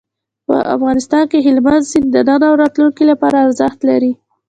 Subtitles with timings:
[0.47, 4.11] په افغانستان کې هلمند سیند د نن او راتلونکي لپاره ارزښت لري.